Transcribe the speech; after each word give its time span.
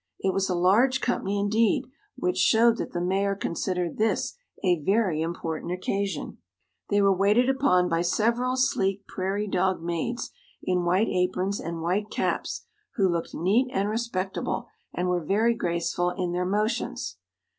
It 0.17 0.33
was 0.33 0.49
a 0.49 0.55
large 0.55 0.99
company, 0.99 1.37
indeed, 1.39 1.85
which 2.15 2.37
showed 2.39 2.77
that 2.77 2.91
the 2.91 2.99
Mayor 2.99 3.35
considered 3.35 3.97
this 3.97 4.33
a 4.63 4.79
very 4.81 5.21
important 5.21 5.71
occasion. 5.71 6.39
They 6.89 7.03
were 7.03 7.15
waited 7.15 7.49
upon 7.49 7.87
by 7.87 8.01
several 8.01 8.55
sleek 8.55 9.05
prairie 9.05 9.47
dog 9.47 9.83
maids 9.83 10.31
in 10.63 10.85
white 10.85 11.07
aprons 11.09 11.59
and 11.59 11.83
white 11.83 12.09
caps, 12.09 12.65
who 12.95 13.07
looked 13.07 13.35
neat 13.35 13.69
and 13.71 13.89
respectable, 13.89 14.65
and 14.91 15.07
were 15.07 15.23
very 15.23 15.53
graceful 15.53 16.09
in 16.09 16.31
their 16.31 16.45
motions. 16.45 17.17